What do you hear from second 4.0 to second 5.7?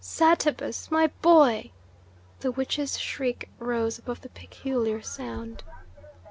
the peculiar sound.